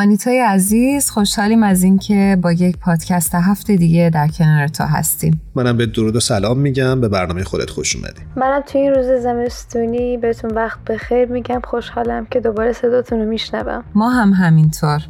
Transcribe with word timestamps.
آنیتای 0.00 0.40
عزیز 0.40 1.10
خوشحالیم 1.10 1.62
از 1.62 1.82
اینکه 1.82 2.38
با 2.42 2.52
یک 2.52 2.78
پادکست 2.78 3.34
هفته 3.34 3.76
دیگه 3.76 4.10
در 4.14 4.28
کنار 4.28 4.68
تو 4.68 4.84
هستیم. 4.84 5.40
منم 5.54 5.76
به 5.76 5.86
درود 5.86 6.16
و 6.16 6.20
سلام 6.20 6.58
میگم. 6.58 7.00
به 7.00 7.08
برنامه 7.08 7.44
خودت 7.44 7.70
خوش 7.70 7.96
اومدی. 7.96 8.20
منم 8.36 8.60
توی 8.66 8.80
این 8.80 8.94
روز 8.94 9.22
زمستونی 9.22 10.16
بهتون 10.16 10.50
وقت 10.50 10.84
بخیر 10.84 11.28
میگم. 11.28 11.60
خوشحالم 11.64 12.26
که 12.26 12.40
دوباره 12.40 12.72
صداتون 12.72 13.18
رو 13.18 13.28
میشنوم. 13.28 13.84
ما 13.94 14.10
هم 14.10 14.32
همینطور. 14.32 15.00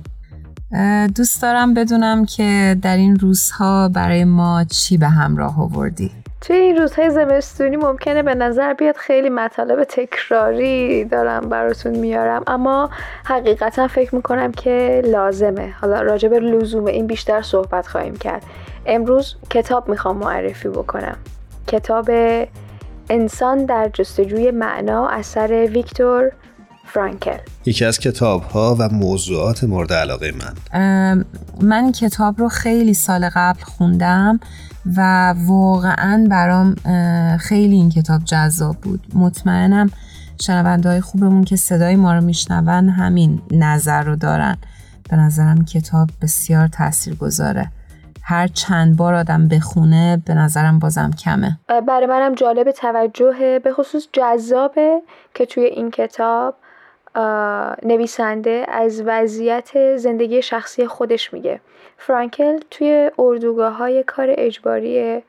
دوست 1.17 1.43
دارم 1.43 1.75
بدونم 1.75 2.25
که 2.25 2.77
در 2.83 2.97
این 2.97 3.17
روزها 3.17 3.89
برای 3.89 4.25
ما 4.25 4.65
چی 4.65 4.99
به 4.99 5.09
همراه 5.09 5.61
آوردی؟ 5.61 6.11
توی 6.41 6.57
این 6.57 6.77
روزهای 6.77 7.11
زمستونی 7.11 7.77
ممکنه 7.77 8.23
به 8.23 8.35
نظر 8.35 8.75
بیاد 8.75 8.97
خیلی 8.97 9.29
مطالب 9.29 9.85
تکراری 9.85 11.05
دارم 11.05 11.41
براتون 11.41 11.97
میارم 11.97 12.43
اما 12.47 12.91
حقیقتا 13.25 13.89
فکر 13.89 14.15
می‌کنم 14.15 14.53
که 14.53 15.03
لازمه. 15.05 15.75
حالا 15.81 16.01
راجع 16.01 16.29
به 16.29 16.41
لزوم 16.41 16.85
این 16.85 17.07
بیشتر 17.07 17.43
صحبت 17.43 17.87
خواهیم 17.87 18.17
کرد. 18.17 18.43
امروز 18.87 19.37
کتاب 19.51 19.89
می‌خوام 19.89 20.17
معرفی 20.17 20.69
بکنم. 20.69 21.17
کتاب 21.67 22.11
انسان 23.11 23.65
در 23.65 23.91
جستجوی 23.93 24.51
معنا 24.51 25.09
اثر 25.09 25.69
ویکتور 25.73 26.33
فرانکل. 26.87 27.39
یکی 27.67 27.85
از 27.85 27.99
کتاب 27.99 28.43
ها 28.43 28.77
و 28.79 28.89
موضوعات 28.89 29.65
مورد 29.65 29.93
علاقه 29.93 30.33
من. 30.33 31.25
من 31.63 31.93
کتاب 31.93 32.39
رو 32.39 32.49
خیلی 32.49 32.95
سال 32.95 33.31
قبل 33.35 33.63
خوندم. 33.63 34.41
و 34.97 35.35
واقعا 35.47 36.27
برام 36.31 36.75
خیلی 37.37 37.75
این 37.77 37.91
کتاب 37.91 38.25
جذاب 38.25 38.77
بود. 38.77 39.01
مطمئنم 39.15 39.91
شنونده 40.41 40.89
های 40.89 41.01
خوبمون 41.01 41.45
که 41.45 41.57
صدای 41.57 41.97
ما 41.97 42.15
رو 42.15 42.21
میشنون 42.21 42.89
همین 42.89 43.43
نظر 43.51 44.03
رو 44.03 44.17
دارن. 44.17 44.57
به 45.11 45.17
نظرم 45.17 45.65
کتاب 45.65 46.09
بسیار 46.23 46.69
تاثیر 46.69 47.15
گذاره 47.15 47.71
هر 48.23 48.47
چند 48.47 48.97
بار 48.97 49.15
آدم 49.15 49.49
بخونه 49.49 50.23
به 50.27 50.35
نظرم 50.35 50.79
بازم 50.79 51.11
کمه. 51.11 51.59
برای 51.89 52.07
منم 52.07 52.35
جالب 52.35 52.71
توجهه 52.71 53.59
به 53.65 53.73
خصوص 53.73 54.09
جذابه 54.13 55.03
که 55.35 55.47
توی 55.47 55.65
این 55.65 55.91
کتاب 55.91 56.55
نویسنده 57.83 58.67
از 58.69 59.03
وضعیت 59.07 59.97
زندگی 59.97 60.43
شخصی 60.43 60.87
خودش 60.87 61.33
میگه. 61.33 61.61
فرانکل 62.01 62.59
توی 62.71 63.11
اردوگاه 63.19 63.73
های 63.73 64.03
کار 64.03 64.29
اجباری 64.31 65.23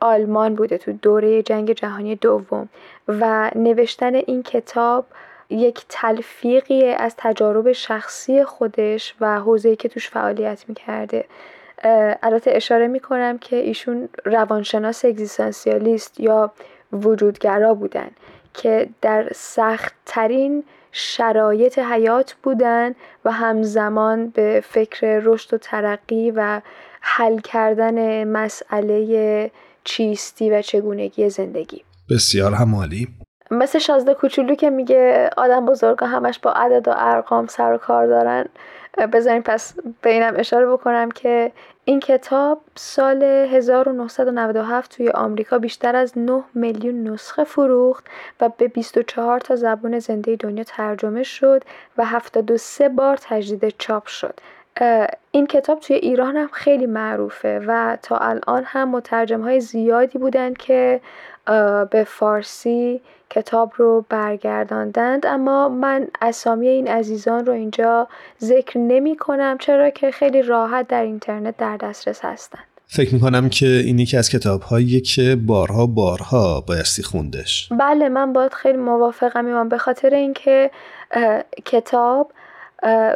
آلمان 0.00 0.54
بوده 0.54 0.78
تو 0.78 0.92
دوره 0.92 1.42
جنگ 1.42 1.72
جهانی 1.72 2.16
دوم 2.16 2.68
و 3.08 3.50
نوشتن 3.54 4.14
این 4.14 4.42
کتاب 4.42 5.06
یک 5.50 5.84
تلفیقی 5.88 6.92
از 6.92 7.14
تجارب 7.18 7.72
شخصی 7.72 8.44
خودش 8.44 9.14
و 9.20 9.40
حوزه‌ای 9.40 9.76
که 9.76 9.88
توش 9.88 10.10
فعالیت 10.10 10.64
می‌کرده. 10.68 11.24
البته 12.22 12.50
اشاره 12.54 12.86
می‌کنم 12.86 13.38
که 13.38 13.56
ایشون 13.56 14.08
روانشناس 14.24 15.04
اگزیستانسیالیست 15.04 16.20
یا 16.20 16.52
وجودگرا 16.92 17.74
بودن 17.74 18.10
که 18.54 18.88
در 19.02 19.28
سخت 19.34 19.94
ترین 20.06 20.64
شرایط 20.96 21.78
حیات 21.78 22.34
بودن 22.42 22.94
و 23.24 23.30
همزمان 23.32 24.28
به 24.28 24.62
فکر 24.68 25.20
رشد 25.24 25.54
و 25.54 25.58
ترقی 25.58 26.30
و 26.30 26.60
حل 27.00 27.38
کردن 27.38 28.24
مسئله 28.24 29.50
چیستی 29.84 30.50
و 30.50 30.62
چگونگی 30.62 31.30
زندگی. 31.30 31.84
بسیار 32.10 32.54
همالی. 32.54 33.08
مثل 33.50 33.78
شازده 33.78 34.14
کوچولو 34.14 34.54
که 34.54 34.70
میگه 34.70 35.30
آدم 35.36 35.66
بزرگا 35.66 36.06
همش 36.06 36.38
با 36.38 36.52
عدد 36.52 36.88
و 36.88 36.94
ارقام 36.96 37.46
سر 37.46 37.72
و 37.72 37.78
کار 37.78 38.06
دارن 38.06 38.44
بذارین 38.98 39.42
پس 39.42 39.74
به 40.02 40.10
اینم 40.10 40.34
اشاره 40.36 40.66
بکنم 40.66 41.10
که 41.10 41.52
این 41.84 42.00
کتاب 42.00 42.60
سال 42.74 43.22
1997 43.22 44.96
توی 44.96 45.08
آمریکا 45.08 45.58
بیشتر 45.58 45.96
از 45.96 46.18
9 46.18 46.42
میلیون 46.54 47.08
نسخه 47.08 47.44
فروخت 47.44 48.04
و 48.40 48.48
به 48.48 48.68
24 48.68 49.40
تا 49.40 49.56
زبان 49.56 49.98
زنده 49.98 50.36
دنیا 50.36 50.64
ترجمه 50.64 51.22
شد 51.22 51.64
و 51.98 52.04
73 52.04 52.88
بار 52.88 53.16
تجدید 53.16 53.74
چاپ 53.78 54.06
شد. 54.06 54.40
این 55.30 55.46
کتاب 55.46 55.80
توی 55.80 55.96
ایران 55.96 56.36
هم 56.36 56.48
خیلی 56.52 56.86
معروفه 56.86 57.60
و 57.66 57.98
تا 58.02 58.16
الان 58.16 58.64
هم 58.66 58.88
مترجم 58.88 59.40
های 59.40 59.60
زیادی 59.60 60.18
بودن 60.18 60.54
که 60.54 61.00
به 61.90 62.04
فارسی 62.06 63.00
کتاب 63.30 63.72
رو 63.76 64.04
برگرداندند. 64.08 65.26
اما 65.26 65.68
من 65.68 66.08
اسامی 66.22 66.68
این 66.68 66.88
عزیزان 66.88 67.46
رو 67.46 67.52
اینجا 67.52 68.08
ذکر 68.40 68.78
نمی 68.78 69.16
کنم 69.16 69.58
چرا 69.60 69.90
که 69.90 70.10
خیلی 70.10 70.42
راحت 70.42 70.88
در 70.88 71.02
اینترنت 71.02 71.56
در 71.56 71.76
دسترس 71.76 72.24
هستند. 72.24 72.64
فکر 72.86 73.14
می‌کنم 73.14 73.48
که 73.48 73.66
این 73.66 73.98
یکی 73.98 74.16
از 74.16 74.30
کتاب 74.30 74.62
هایی 74.62 75.00
که 75.00 75.36
بارها 75.46 75.86
بارها 75.86 76.60
بایستی 76.60 77.02
خوندش. 77.02 77.68
بله 77.70 78.08
من 78.08 78.32
باید 78.32 78.52
خیلی 78.52 78.78
موافقم 78.78 79.46
ایمان. 79.46 79.68
به 79.68 79.78
خاطر 79.78 80.10
اینکه 80.10 80.70
کتاب 81.64 82.32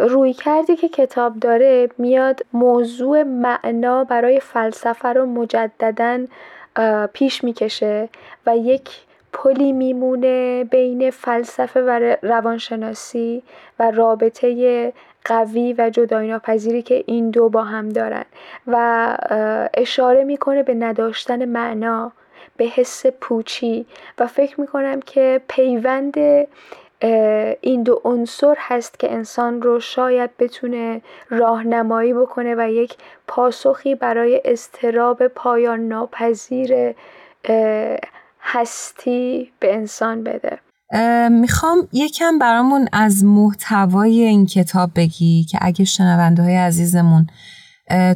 روی 0.01 0.33
کردی 0.33 0.77
که 0.77 0.89
کتاب 0.89 1.39
داره 1.41 1.89
میاد 1.99 2.41
موضوع 2.53 3.23
معنا 3.23 4.05
برای 4.05 4.41
فلسفه 4.41 5.09
رو 5.09 5.27
مجددا 5.27 6.19
پیش 7.13 7.45
می‌کشه 7.45 8.09
و 8.47 8.57
یک 8.57 8.89
پلی 9.33 9.72
میمونه 9.72 10.65
بین 10.65 11.11
فلسفه 11.11 11.83
و 11.83 12.16
روانشناسی 12.22 13.43
و 13.78 13.91
رابطه 13.91 14.93
قوی 15.25 15.75
و 15.78 15.91
جدایی 15.91 16.31
ناپذیری 16.31 16.83
که 16.83 17.05
این 17.06 17.31
دو 17.31 17.49
با 17.49 17.65
هم 17.65 17.89
دارن 17.89 18.25
و 18.66 19.16
اشاره 19.75 20.25
می‌کنه 20.25 20.62
به 20.62 20.75
نداشتن 20.75 21.44
معنا 21.44 22.12
به 22.56 22.65
حس 22.65 23.06
پوچی 23.06 23.87
و 24.19 24.27
فکر 24.27 24.61
می‌کنم 24.61 25.00
که 25.00 25.41
پیوند 25.49 26.16
این 27.60 27.83
دو 27.83 28.00
عنصر 28.05 28.55
هست 28.59 28.99
که 28.99 29.12
انسان 29.12 29.62
رو 29.62 29.81
شاید 29.81 30.31
بتونه 30.39 31.03
راهنمایی 31.31 32.15
بکنه 32.15 32.55
و 32.59 32.71
یک 32.71 32.97
پاسخی 33.27 33.95
برای 33.95 34.43
استراب 34.45 35.27
پایان 35.27 35.81
ناپذیر 35.81 36.95
هستی 38.41 39.53
به 39.60 39.75
انسان 39.75 40.25
بده. 40.25 40.59
می‌خوام 41.31 41.88
یکم 41.93 42.38
برامون 42.38 42.88
از 42.93 43.25
محتوای 43.25 44.21
این 44.21 44.47
کتاب 44.47 44.91
بگی 44.97 45.44
که 45.44 45.59
اگه 45.62 45.84
شنونده 45.84 46.43
های 46.43 46.56
عزیزمون 46.56 47.27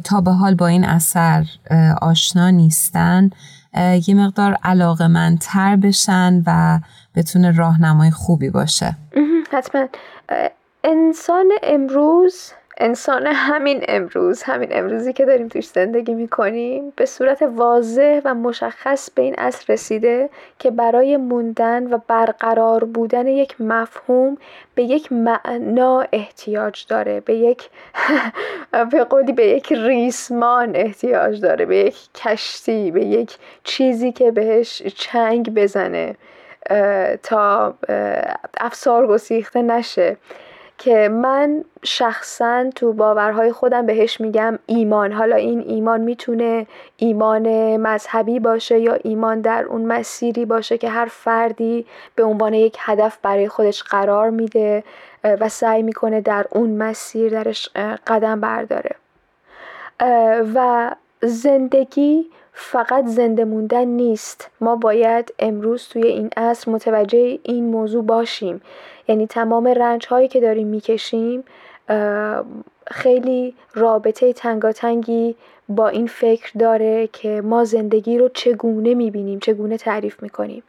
تا 0.03 0.21
به 0.21 0.31
حال 0.31 0.55
با 0.55 0.67
این 0.67 0.85
اثر 0.85 1.45
آشنا 2.01 2.49
نیستن 2.49 3.29
یه 4.07 4.15
مقدار 4.15 4.57
علاقه 4.63 5.07
من 5.07 5.37
تر 5.41 5.75
بشن 5.75 6.43
و 6.45 6.79
بتونه 7.15 7.51
راهنمای 7.51 8.11
خوبی 8.11 8.49
باشه. 8.49 8.95
حتما. 9.51 9.87
انسان 10.83 11.45
امروز 11.63 12.51
انسان 12.77 13.27
همین 13.27 13.83
امروز 13.87 14.43
همین 14.43 14.69
امروزی 14.71 15.13
که 15.13 15.25
داریم 15.25 15.47
توش 15.47 15.67
زندگی 15.67 16.13
می‌کنیم 16.13 16.93
به 16.95 17.05
صورت 17.05 17.41
واضح 17.41 18.21
و 18.25 18.33
مشخص 18.33 19.09
به 19.09 19.21
این 19.21 19.35
اصل 19.37 19.73
رسیده 19.73 20.29
که 20.59 20.71
برای 20.71 21.17
موندن 21.17 21.93
و 21.93 21.97
برقرار 22.07 22.83
بودن 22.83 23.27
یک 23.27 23.61
مفهوم 23.61 24.37
به 24.75 24.83
یک 24.83 25.11
معنا 25.11 26.05
احتیاج 26.11 26.85
داره 26.89 27.19
به 27.19 27.35
یک 27.35 27.69
به 28.91 29.03
قولی 29.03 29.31
به 29.31 29.45
یک 29.47 29.73
ریسمان 29.73 30.75
احتیاج 30.75 31.41
داره 31.41 31.65
به 31.65 31.77
یک 31.77 31.97
کشتی 32.15 32.91
به 32.91 33.05
یک 33.05 33.37
چیزی 33.63 34.11
که 34.11 34.31
بهش 34.31 34.81
چنگ 34.81 35.53
بزنه 35.53 36.15
تا 37.23 37.73
افسار 38.57 39.07
گسیخته 39.07 39.61
نشه. 39.61 40.17
که 40.83 41.09
من 41.09 41.63
شخصا 41.83 42.69
تو 42.75 42.93
باورهای 42.93 43.51
خودم 43.51 43.85
بهش 43.85 44.21
میگم 44.21 44.59
ایمان. 44.65 45.11
حالا 45.11 45.35
این 45.35 45.59
ایمان 45.59 46.01
می‌تونه 46.01 46.67
ایمان 46.97 47.77
مذهبی 47.77 48.39
باشه 48.39 48.79
یا 48.79 48.93
ایمان 48.93 49.41
در 49.41 49.63
اون 49.63 49.85
مسیری 49.85 50.45
باشه 50.45 50.77
که 50.77 50.89
هر 50.89 51.05
فردی 51.05 51.85
به 52.15 52.23
عنوان 52.23 52.53
یک 52.53 52.77
هدف 52.79 53.17
برای 53.21 53.47
خودش 53.47 53.83
قرار 53.83 54.29
میده 54.29 54.83
و 55.23 55.49
سعی 55.49 55.83
می‌کنه 55.83 56.21
در 56.21 56.45
اون 56.49 56.69
مسیر 56.69 57.31
درش 57.31 57.69
قدم 58.07 58.41
برداره. 58.41 58.95
و 60.55 60.89
زندگی 61.23 62.25
فقط 62.53 63.05
زنده 63.05 63.45
موندن 63.45 63.85
نیست. 63.85 64.49
ما 64.61 64.75
باید 64.75 65.33
امروز 65.39 65.87
توی 65.87 66.07
این 66.07 66.29
عصر 66.37 66.71
متوجه 66.71 67.39
این 67.43 67.65
موضوع 67.65 68.03
باشیم. 68.03 68.61
یعنی 69.07 69.27
تمام 69.27 69.67
رنج 69.67 70.07
هایی 70.07 70.27
که 70.27 70.39
داریم 70.39 70.67
می‌کشیم 70.67 71.43
خیلی 72.87 73.55
رابطه 73.73 74.33
تنگاتنگی 74.33 75.35
با 75.69 75.87
این 75.87 76.07
فکر 76.07 76.51
داره 76.59 77.07
که 77.07 77.41
ما 77.41 77.63
زندگی 77.63 78.17
رو 78.17 78.29
چگونه 78.33 78.93
می‌بینیم 78.93 79.39
چگونه 79.39 79.77
تعریف 79.77 80.23
می‌کنیم. 80.23 80.63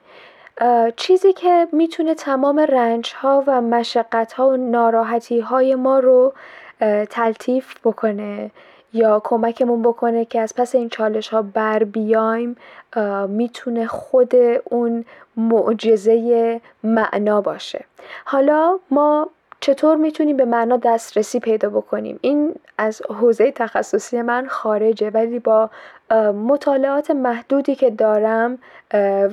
چیزی 0.96 1.32
که 1.32 1.68
می‌تونه 1.72 2.14
تمام 2.14 2.58
رنج 2.58 3.12
ها 3.16 3.44
و 3.46 3.60
مشقت 3.60 4.32
ها 4.32 4.48
و 4.48 4.56
ناراحتی 4.56 5.40
های 5.40 5.74
ما 5.74 5.98
رو 5.98 6.32
تلطیف 7.10 7.74
بکنه. 7.84 8.50
یا 8.94 9.20
کمکمون 9.24 9.82
بکنه 9.82 10.24
که 10.24 10.40
از 10.40 10.54
پس 10.56 10.74
این 10.74 10.88
چالش 10.88 11.28
ها 11.28 11.42
بر 11.42 11.84
بیایم 11.84 12.56
می‌تونه 13.28 13.86
خود 13.86 14.32
اون 14.64 15.04
معجزه 15.36 16.60
معنا 16.84 17.40
باشه. 17.40 17.84
حالا 18.24 18.78
ما 18.90 19.28
چطور 19.60 19.96
می‌تونیم 19.96 20.36
به 20.36 20.44
معنا 20.44 20.76
دسترسی 20.76 21.40
پیدا 21.40 21.70
بکنیم؟ 21.70 22.18
این 22.22 22.54
از 22.78 23.02
حوزه 23.02 23.50
تخصصی 23.50 24.22
من 24.22 24.46
خارجه 24.46 25.10
ولی 25.10 25.38
با 25.38 25.70
مطالعات 26.46 27.10
محدودی 27.10 27.74
که 27.74 27.90
دارم 27.90 28.58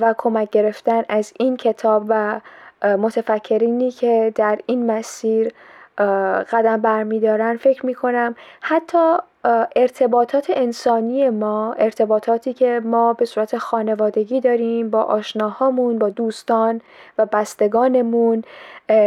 و 0.00 0.14
کمک 0.18 0.50
گرفتن 0.50 1.02
از 1.08 1.32
این 1.38 1.56
کتاب 1.56 2.04
و 2.08 2.40
متفکرینی 2.82 3.90
که 3.90 4.32
در 4.34 4.58
این 4.66 4.86
مسیر 4.90 5.52
قدم 6.52 6.76
برمیدارن 6.76 7.56
فکر 7.56 7.86
می‌کنم 7.86 8.34
حتی 8.60 9.16
ارتباطات 9.76 10.46
انسانی 10.50 11.30
ما 11.30 11.72
ارتباطاتی 11.72 12.52
که 12.52 12.80
ما 12.84 13.12
به 13.12 13.24
صورت 13.24 13.58
خانوادگی 13.58 14.40
داریم 14.40 14.90
با 14.90 15.02
آشناهامون 15.02 15.98
با 15.98 16.08
دوستان 16.08 16.80
و 17.18 17.26
بستگانمون 17.26 18.44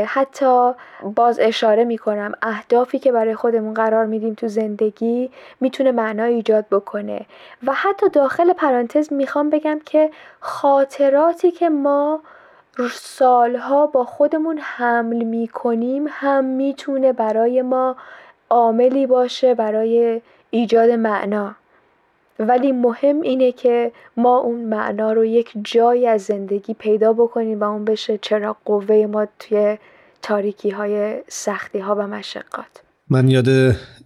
حتی 0.06 0.72
باز 1.16 1.40
اشاره 1.40 1.84
می‌کنم 1.84 2.32
اهدافی 2.42 3.00
که 3.00 3.12
برای 3.12 3.36
خودمون 3.36 3.74
قرار 3.74 4.06
میدیم 4.06 4.34
تو 4.34 4.48
زندگی 4.48 5.31
می‌تونه 5.62 5.92
معنا 5.92 6.24
ایجاد 6.24 6.66
بکنه. 6.72 7.26
و 7.68 7.74
حتی 7.74 8.10
داخل 8.10 8.54
پرانتز 8.54 9.14
می‌خوام 9.14 9.50
بگم 9.50 9.80
که 9.86 10.10
خاطراتی 10.40 11.52
که 11.52 11.70
ما 11.70 12.22
سالها 12.94 13.88
با 13.88 14.04
خودمون 14.04 14.60
حمل 14.62 15.24
می‌کنیم 15.24 16.06
هم 16.10 16.45
می‌تونه 16.45 17.13
برای 17.13 17.62
ما 17.62 17.95
عاملی 18.50 19.07
باشه 19.07 19.54
برای 19.54 20.22
ایجاد 20.50 20.89
معنا. 20.89 21.56
ولی 22.39 22.72
مهم 22.72 23.22
اینه 23.22 23.51
که 23.51 23.92
ما 24.18 24.38
اون 24.38 24.66
معنا 24.66 25.13
رو 25.13 25.25
یک 25.25 25.51
جایی 25.63 26.07
از 26.07 26.22
زندگی 26.22 26.74
پیدا 26.74 27.13
بکنیم 27.13 27.60
و 27.60 27.63
اون 27.63 27.86
بشه 27.86 28.18
چرا 28.18 28.57
قوه 28.66 29.06
ما 29.12 29.28
توی 29.39 29.78
تاریکی 30.21 30.69
های 30.69 31.21
سختی 31.28 31.80
ها 31.80 31.95
و 31.95 32.07
مشقات. 32.07 32.81
من 33.10 33.28
یاد 33.28 33.48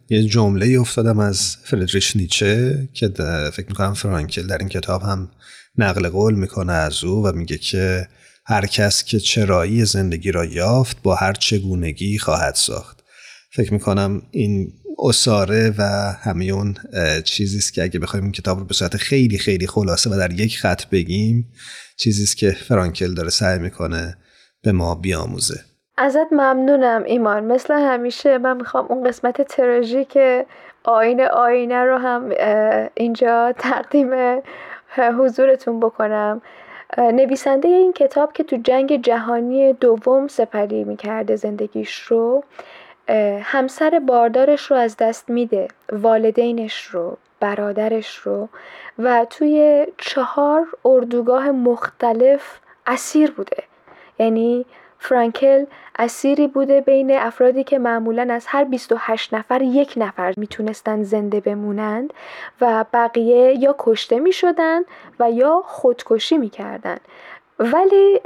یه 0.10 0.24
جمله 0.24 0.80
افتادم 0.80 1.20
از 1.20 1.58
فردریش 1.64 2.16
نیچه 2.16 2.76
که 2.94 3.08
فکر 3.54 3.68
می‌کنم 3.68 3.94
فرانکل 3.94 4.48
در 4.48 4.58
این 4.58 4.70
کتاب 4.70 5.02
هم 5.02 5.30
نقل 5.78 6.10
قول 6.10 6.34
می‌کنه 6.34 6.74
از 6.74 7.04
او 7.04 7.26
و 7.28 7.32
میگه 7.32 7.58
که 7.58 8.08
هر 8.50 8.66
کس 8.66 9.04
که 9.04 9.20
چرایی 9.20 9.86
زندگی 9.86 10.32
را 10.32 10.46
یافت 10.46 10.98
با 11.04 11.16
هر 11.16 11.34
چگونگی 11.34 12.18
خواهد 12.18 12.56
ساخت. 12.56 13.04
فکر 13.52 13.74
می‌کنم 13.74 14.22
این 14.32 14.72
اساره 15.00 15.74
و 15.78 15.84
همه 16.22 16.46
اون 16.46 16.76
چیزی 17.24 17.72
که 17.72 17.84
اگه 17.84 18.00
بخوایم 18.00 18.24
این 18.24 18.32
کتاب 18.32 18.60
رو 18.60 18.66
به 18.66 18.74
صورت 18.74 18.98
خیلی 18.98 19.38
خیلی 19.38 19.68
خلاصه 19.68 20.10
و 20.10 20.18
در 20.18 20.32
یک 20.32 20.58
خط 20.58 20.86
بگیم 20.86 21.52
چیزی 21.98 22.36
که 22.36 22.52
فرانکل 22.52 23.14
داره 23.14 23.30
سعی 23.30 23.60
می‌کنه 23.60 24.18
به 24.64 24.72
ما 24.72 24.96
بیاموزه. 24.96 25.60
ازت 25.98 26.28
ممنونم 26.32 27.04
ایمان. 27.04 27.44
مثل 27.44 27.74
همیشه 27.74 28.38
من 28.38 28.58
می‌خوام 28.58 28.86
اون 28.86 29.08
قسمت 29.08 29.42
تراژیک 29.42 30.18
آینه 30.84 31.28
آینه 31.28 31.84
رو 31.84 31.98
هم 31.98 32.30
اینجا 32.96 33.54
تقدیم 33.60 34.10
حضورتون 35.20 35.80
بکنم. 35.80 36.42
نویسنده 36.98 37.68
این 37.68 37.94
کتاب 37.94 38.34
که 38.34 38.44
تو 38.44 38.56
جنگ 38.56 39.02
جهانی 39.02 39.74
دوم 39.74 40.28
سپری 40.28 40.84
می‌کرده 40.84 41.36
زندگیش 41.36 42.00
رو 42.00 42.44
همسر 43.42 44.02
باردارش 44.08 44.72
رو 44.72 44.78
از 44.78 44.98
دست 44.98 45.30
میده 45.30 45.68
والدینش 45.92 46.82
رو 46.82 47.18
برادرش 47.40 48.16
رو 48.16 48.50
و 49.00 49.26
توی 49.30 49.88
چهار 49.98 50.68
اردوگاه 50.86 51.52
مختلف 51.52 52.60
اسیر 52.88 53.32
بوده. 53.32 53.64
یعنی 54.20 54.66
فرانکل 55.00 55.66
اسیری 56.00 56.48
بوده 56.48 56.82
بین 56.82 57.12
افرادی 57.12 57.64
که 57.64 57.80
معمولا 57.80 58.28
از 58.34 58.46
هر 58.48 58.64
28 58.64 59.34
نفر 59.34 59.62
یک 59.62 59.94
نفر 59.98 60.34
می‌تونستن 60.38 61.04
زنده 61.04 61.40
بمونند 61.40 62.14
و 62.62 62.86
بقیه 62.94 63.54
یا 63.60 63.76
کشته 63.80 64.20
می‌شدن 64.20 64.82
و 65.20 65.32
یا 65.32 65.62
خودکشی 65.66 66.38
می‌کردن. 66.38 66.98
ولی 67.60 68.20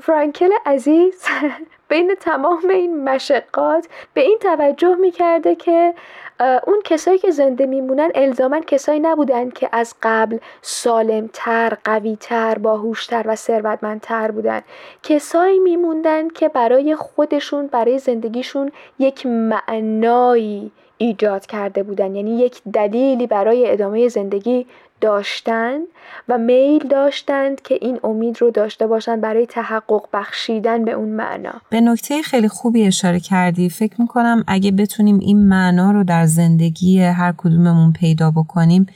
فرانکل 0.00 0.50
عزیز 0.66 1.24
بین 1.88 2.14
تمام 2.20 2.68
این 2.68 3.04
مشقات 3.04 3.88
به 4.14 4.20
این 4.20 4.38
توجه 4.40 4.94
می‌کرده 4.94 5.54
که 5.54 5.94
اون 6.40 6.80
کسایی 6.84 7.18
که 7.18 7.30
زنده 7.30 7.66
میمونن 7.66 8.10
الزاما 8.14 8.60
کسایی 8.60 9.00
نبودن 9.00 9.50
که 9.50 9.68
از 9.72 9.94
قبل 10.02 10.38
سالمتر، 10.62 11.76
قویتر، 11.84 12.58
باهوشتر 12.58 13.24
و 13.26 13.36
ثروتمندتر 13.36 14.30
بودن. 14.30 14.62
کسایی 15.02 15.58
میموندن 15.58 16.28
که 16.28 16.48
برای 16.48 16.96
خودشون 16.96 17.66
برای 17.66 17.98
زندگیشون 17.98 18.72
یک 18.98 19.26
معنایی 19.26 20.72
ایجاد 20.98 21.46
کرده 21.46 21.82
بودن. 21.82 22.14
یعنی 22.14 22.38
یک 22.38 22.62
دلیلی 22.72 23.26
برای 23.26 23.70
ادامه 23.70 24.08
زندگی 24.08 24.66
داشتند 25.00 25.86
و 26.28 26.38
میل 26.38 26.88
داشتند 26.88 27.62
که 27.62 27.78
این 27.80 28.00
امید 28.04 28.40
رو 28.40 28.50
داشته 28.50 28.86
باشند 28.86 29.20
برای 29.20 29.46
تحقق 29.46 30.08
بخشیدن 30.12 30.84
به 30.84 30.92
اون 30.92 31.08
معنا. 31.08 31.52
به 31.70 31.80
نکته 31.80 32.22
خیلی 32.22 32.48
خوبی 32.48 32.86
اشاره 32.86 33.20
کردی. 33.20 33.68
فکر 33.68 34.00
می‌کنم 34.00 34.44
اگه 34.46 34.72
بتونیم 34.72 35.18
این 35.18 35.48
معنا 35.48 35.90
رو 35.90 36.04
در 36.04 36.26
زندگی 36.26 37.00
هر 37.00 37.34
کدوممون 37.36 37.92
پیدا 37.92 38.30
بکنیم 38.30 38.86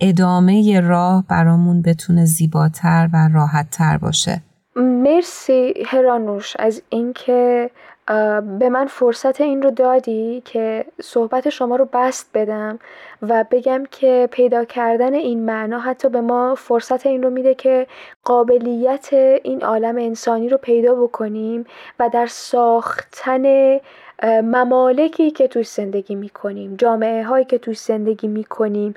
ادامه 0.00 0.80
راه 0.80 1.24
برامون 1.28 1.82
بتونه 1.82 2.24
زیباتر 2.24 3.08
و 3.12 3.28
راحتتر 3.34 3.98
باشه. 3.98 4.42
مرسی 4.76 5.74
هرانوش 5.86 6.56
از 6.58 6.82
اینکه 6.88 7.70
به 8.58 8.68
من 8.68 8.86
فرصت 8.86 9.40
این 9.40 9.62
رو 9.62 9.70
دادی 9.70 10.42
که 10.44 10.84
صحبت 11.02 11.48
شما 11.48 11.76
رو 11.76 11.88
بست 11.92 12.30
بدم 12.34 12.78
و 13.22 13.44
بگم 13.50 13.84
که 13.90 14.28
پیدا 14.30 14.64
کردن 14.64 15.14
این 15.14 15.44
معنا 15.44 15.78
حتی 15.78 16.08
به 16.08 16.20
ما 16.20 16.54
فرصت 16.54 17.06
این 17.06 17.22
رو 17.22 17.30
میده 17.30 17.54
که 17.54 17.86
قابلیت 18.24 19.08
این 19.42 19.64
عالم 19.64 19.96
انسانی 19.96 20.48
رو 20.48 20.56
پیدا 20.56 20.94
بکنیم 20.94 21.66
و 21.98 22.08
در 22.12 22.26
ساختن 22.26 23.76
ممالکی 24.24 25.30
که 25.30 25.48
توش 25.48 25.68
زندگی 25.68 26.14
می‌کنیم 26.14 26.76
جامعه 26.76 27.24
هایی 27.24 27.44
که 27.44 27.58
توش 27.58 27.78
زندگی 27.78 28.28
می‌کنیم 28.28 28.94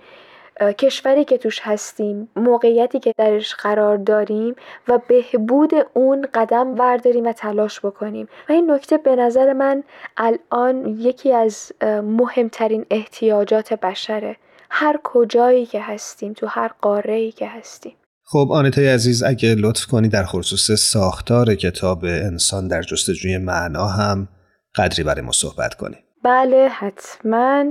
کشوری 0.61 1.25
که 1.25 1.37
توش 1.37 1.59
هستیم 1.63 2.29
موقعیتی 2.35 2.99
که 2.99 3.13
درش 3.17 3.55
قرار 3.55 3.97
داریم 3.97 4.55
و 4.87 4.99
بهبود 5.07 5.71
اون 5.93 6.27
قدم 6.33 6.79
ورداریم 6.79 7.25
و 7.25 7.33
تلاش 7.33 7.79
بکنیم. 7.79 8.27
و 8.49 8.51
این 8.51 8.71
نکته 8.71 8.97
به 8.97 9.15
نظر 9.15 9.53
من 9.53 9.83
الان 10.17 10.85
یکی 10.85 11.33
از 11.33 11.71
مهمترین 12.03 12.85
احتیاجات 12.91 13.73
بشره. 13.73 14.35
هر 14.69 14.99
کجایی 15.03 15.65
که 15.65 15.81
هستیم 15.81 16.33
تو 16.33 16.47
هر 16.47 16.71
قاره 16.81 17.13
ای 17.13 17.31
که 17.31 17.47
هستیم. 17.47 17.93
خب 18.23 18.47
آنتای 18.51 18.87
عزیز 18.87 19.23
اگه 19.23 19.55
لطف 19.55 19.85
کنی 19.85 20.09
در 20.09 20.23
خصوص 20.23 20.71
ساختار 20.71 21.55
کتاب 21.55 22.03
انسان 22.03 22.67
در 22.67 22.81
جستجوی 22.81 23.37
معنا 23.37 23.87
هم 23.87 24.27
قدری 24.75 25.03
برای 25.03 25.21
ما 25.21 25.31
صحبت 25.31 25.73
کنی. 25.73 25.95
بله 26.23 26.67
حتما. 26.67 27.65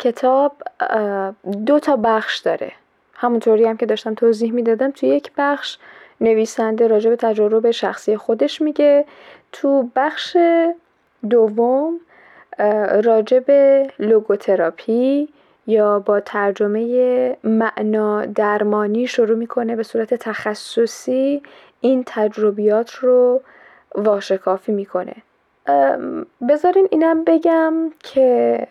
کتاب 0.00 0.52
دو 1.66 1.78
تا 1.80 1.96
بخش 1.96 2.38
داره. 2.38 2.72
همونطوری 3.14 3.64
هم 3.64 3.76
که 3.76 3.86
داشتم 3.86 4.14
توضیح 4.14 4.52
می‌دادم 4.52 4.90
تو 4.90 5.06
یک 5.06 5.30
بخش 5.36 5.78
نویسنده 6.20 6.88
راجع 6.88 7.10
به 7.10 7.16
تجربه 7.16 7.72
شخصی 7.72 8.16
خودش 8.16 8.62
میگه. 8.62 9.04
تو 9.52 9.90
بخش 9.96 10.36
دوم 11.30 12.00
راجع 13.04 13.38
به 13.38 13.90
لوگوتراپی 13.98 15.28
یا 15.66 15.98
با 15.98 16.20
ترجمه 16.20 17.36
معنا 17.44 18.26
درمانی 18.26 19.06
شروع 19.06 19.36
می‌کنه 19.36 19.76
به 19.76 19.82
صورت 19.82 20.14
تخصصی 20.14 21.42
این 21.80 22.02
تجربیات 22.06 22.90
رو 22.90 23.40
واشکافی 23.94 24.72
می‌کنه. 24.72 25.14
بذارین 26.48 26.88
اینم 26.90 27.24
بگم 27.24 27.74
که 27.98 28.66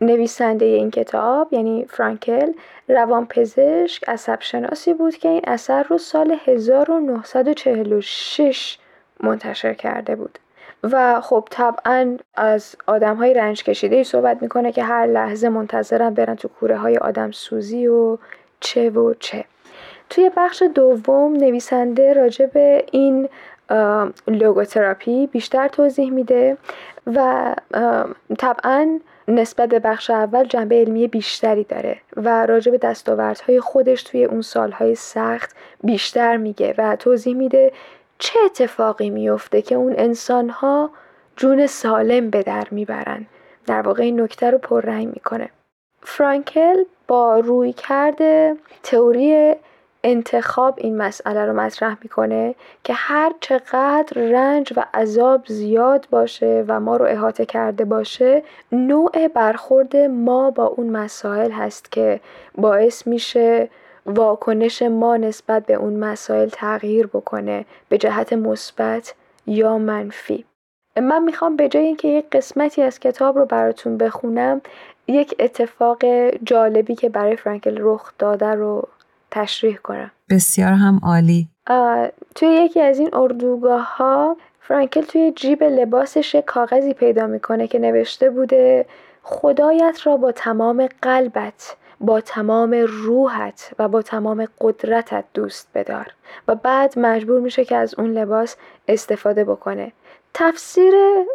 نویسنده 0.00 0.64
این 0.64 0.90
کتاب 0.90 1.52
یعنی 1.52 1.84
فرانکل 1.84 2.52
روانپزشک 2.88 4.08
عصب 4.08 4.40
شناسی 4.40 4.94
بود 4.94 5.16
که 5.16 5.28
این 5.28 5.42
اثر 5.46 5.82
رو 5.82 5.98
سال 5.98 6.36
1946 6.46 8.78
منتشر 9.20 9.74
کرده 9.74 10.16
بود. 10.16 10.38
و 10.82 11.20
خب 11.20 11.48
طبعا 11.50 12.16
از 12.34 12.76
آدم 12.86 13.16
های 13.16 13.34
رنج 13.34 13.64
کشیده 13.64 13.96
ای 13.96 14.04
صحبت 14.04 14.42
می‌کنه 14.42 14.72
که 14.72 14.82
هر 14.82 15.06
لحظه 15.06 15.48
منتظرن 15.48 16.14
برن 16.14 16.34
تو 16.34 16.48
کوره 16.48 16.76
های 16.76 16.96
آدم 16.96 17.30
سوزی 17.30 17.86
و 17.86 18.18
چه 18.60 18.90
و 18.90 19.14
چه. 19.14 19.44
توی 20.10 20.30
بخش 20.36 20.62
دوم 20.74 21.32
نویسنده 21.32 22.12
راجع 22.12 22.46
به 22.46 22.84
این 22.92 23.28
لوگوتراپی 24.28 25.26
بیشتر 25.26 25.68
توضیح 25.68 26.10
میده 26.10 26.56
و 27.06 27.54
طبعا 28.38 29.00
نسبت 29.28 29.68
به 29.68 29.78
بخش 29.78 30.10
اول 30.10 30.44
جنبه 30.44 30.74
علمی 30.74 31.08
بیشتری 31.08 31.64
داره 31.64 31.98
و 32.16 32.46
راجع 32.46 32.72
به 32.72 32.78
دستاوردهای 32.78 33.60
خودش 33.60 34.02
توی 34.02 34.24
اون 34.24 34.42
سالهای 34.42 34.94
سخت 34.94 35.56
بیشتر 35.84 36.36
میگه 36.36 36.74
و 36.78 36.96
توضیح 36.96 37.34
میده 37.34 37.72
چه 38.18 38.38
اتفاقی 38.44 39.10
میفته 39.10 39.62
که 39.62 39.74
اون 39.74 39.94
انسانها 39.98 40.90
جون 41.36 41.66
سالم 41.66 42.30
به 42.30 42.42
در 42.42 42.66
می‌برن. 42.70 43.26
در 43.66 43.82
واقع 43.82 44.02
این 44.02 44.20
نکته 44.20 44.50
رو 44.50 44.58
پررنگ 44.58 45.08
می‌کنه. 45.08 45.50
فرانکل 46.02 46.84
با 47.08 47.38
روی 47.38 47.72
کرده 47.72 48.56
تئوری 48.82 49.54
انتخاب 50.08 50.74
این 50.76 50.96
مسئله 50.96 51.44
رو 51.44 51.52
مطرح 51.52 51.96
می‌کنه 52.02 52.54
که 52.84 52.92
هر 52.92 53.32
چقدر 53.40 54.22
رنج 54.22 54.72
و 54.76 54.84
عذاب 54.94 55.46
زیاد 55.46 56.06
باشه 56.10 56.64
و 56.68 56.80
ما 56.80 56.96
رو 56.96 57.04
احاطه 57.04 57.46
کرده 57.46 57.84
باشه 57.84 58.42
نوع 58.72 59.28
برخورد 59.28 59.96
ما 59.96 60.50
با 60.50 60.64
اون 60.64 60.90
مسائل 60.90 61.50
هست 61.50 61.92
که 61.92 62.20
باعث 62.54 63.06
میشه 63.06 63.68
واکنش 64.06 64.82
ما 64.82 65.16
نسبت 65.16 65.66
به 65.66 65.74
اون 65.74 65.96
مسائل 65.96 66.48
تغییر 66.48 67.06
بکنه 67.06 67.64
به 67.88 67.98
جهت 67.98 68.32
مثبت 68.32 69.14
یا 69.46 69.78
منفی. 69.78 70.44
من 70.96 71.22
می‌خوام 71.22 71.56
به 71.56 71.68
جای 71.68 71.84
اینکه 71.84 72.08
یک 72.08 72.30
قسمتی 72.32 72.82
از 72.82 73.00
کتاب 73.00 73.38
رو 73.38 73.44
براتون 73.44 73.98
بخونم 73.98 74.60
یک 75.08 75.34
اتفاق 75.38 76.04
جالبی 76.44 76.94
که 76.94 77.08
برای 77.08 77.36
فرانکل 77.36 77.76
رخ 77.80 78.12
داده 78.18 78.46
رو 78.46 78.88
تشریح 79.36 79.76
کنم. 79.76 80.10
بسیار 80.30 80.72
هم 80.72 81.00
عالی. 81.02 81.48
توی 82.34 82.48
یکی 82.48 82.80
از 82.80 82.98
این 82.98 83.10
اردوگاه 83.12 83.96
ها 83.96 84.36
فرانکل 84.60 85.00
توی 85.00 85.32
جیب 85.36 85.62
لباسش 85.62 86.36
کاغذی 86.46 86.94
پیدا 86.94 87.26
می‌کنه 87.26 87.68
که 87.68 87.78
نوشته 87.78 88.30
بوده 88.30 88.86
خدایت 89.22 90.00
را 90.04 90.16
با 90.16 90.32
تمام 90.32 90.88
قلبت 91.02 91.76
با 92.00 92.20
تمام 92.20 92.74
روحت 92.88 93.72
و 93.78 93.88
با 93.88 94.02
تمام 94.02 94.46
قدرتت 94.60 95.24
دوست 95.34 95.68
بدار. 95.74 96.06
و 96.48 96.54
بعد 96.54 96.98
مجبور 96.98 97.40
میشه 97.40 97.64
که 97.64 97.76
از 97.76 97.94
اون 97.98 98.10
لباس 98.10 98.56
استفاده 98.88 99.44
بکنه. 99.44 99.92
تفسیر 100.38 100.94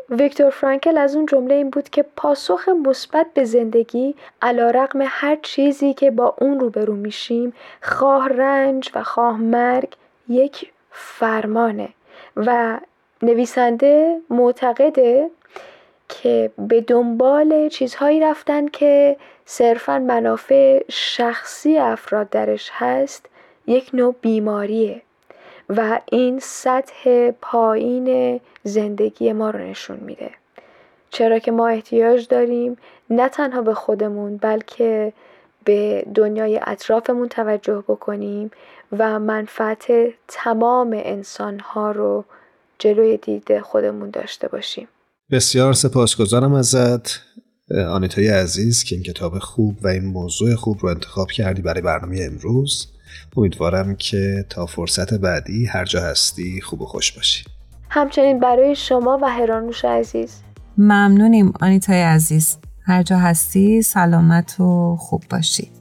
ویکتور 0.10 0.50
فرانکل 0.50 0.98
از 0.98 1.15
اون 1.15 1.25
جمله 1.25 1.55
این 1.55 1.70
بود 1.70 1.89
که 1.89 2.05
پاسخ 2.15 2.70
مثبت 2.70 3.27
به 3.34 3.43
زندگی 3.43 4.15
علا 4.41 4.70
رقم 4.70 5.00
هر 5.05 5.38
چیزی 5.41 5.93
که 5.93 6.12
با 6.12 6.36
اون 6.39 6.60
روبرو 6.60 6.96
میشیم 6.96 7.53
خواه 7.81 8.27
رنج 8.27 8.91
و 8.96 9.03
خواه 9.03 9.38
مرگ 9.38 9.96
یک 10.29 10.72
فرمانه. 10.91 11.89
و 12.36 12.79
نویسنده 13.22 14.22
معتقده 14.29 15.29
که 16.10 16.51
به 16.58 16.81
دنبال 16.81 17.70
چیزهایی 17.70 18.20
رفتن 18.20 18.67
که 18.67 19.17
صرفا 19.46 20.00
منافع 20.00 20.84
شخصی 20.89 21.77
افراد 21.77 22.29
درش 22.29 22.70
هست 22.74 23.25
یک 23.67 23.89
نوع 23.93 24.15
بیماریه. 24.22 25.01
و 25.78 26.00
این 26.12 26.40
سطح 26.42 27.32
پایین 27.32 28.40
زندگی 28.63 29.34
ما 29.34 29.50
رو 29.50 29.60
نشون 29.60 29.98
میده. 29.98 30.32
چرا 31.10 31.40
که 31.40 31.51
ما 31.51 31.68
احتیاج 31.68 32.28
داریم 32.28 32.78
نه 33.10 33.30
تنها 33.30 33.62
به 33.62 33.74
خودمون 33.74 34.38
بلکه 34.38 35.13
به 35.63 36.06
دنیای 36.16 36.60
اطرافمون 36.63 37.28
توجه 37.28 37.84
بکنیم 37.88 38.51
و 38.98 39.20
منفعت 39.20 39.88
تمام 40.28 40.94
انسانها 40.94 41.92
رو 41.92 42.25
جلوی 42.80 43.18
دید 43.18 43.60
خودمون 43.60 44.10
داشته 44.10 44.48
باشیم. 44.48 44.88
بسیار 45.32 45.74
سپاسگزارم 45.74 46.54
ازت 46.54 47.20
آنیتای 47.90 48.28
عزیز 48.28 48.84
که 48.84 48.96
این 48.96 49.04
کتاب 49.04 49.40
خوب 49.40 49.78
و 49.82 49.88
این 49.88 50.06
موضوع 50.06 50.56
خوب 50.56 50.78
رو 50.82 50.90
انتخاب 50.90 51.32
کردی 51.32 51.62
برای 51.62 51.82
برنامه 51.82 52.30
امروز. 52.32 52.88
امیدوارم 53.38 53.96
که 53.96 54.46
تا 54.50 54.65
فرصت 54.65 55.13
بعدی 55.13 55.65
هر 55.65 55.86
جا 55.86 56.01
هستی 56.01 56.62
خوب 56.62 56.82
و 56.82 56.86
خوش 56.86 57.12
باشی. 57.12 57.44
همچنین 57.89 58.39
برای 58.39 58.75
شما 58.75 59.20
و 59.22 59.30
هرانوش 59.30 59.86
عزیز. 59.86 60.41
ممنونیم 60.77 61.53
آنیتای 61.62 62.01
عزیز. 62.01 62.58
هر 62.86 63.03
جا 63.03 63.18
هستی 63.18 63.82
سلامت 63.82 64.60
و 64.60 64.96
خوب 65.00 65.24
باشی. 65.30 65.72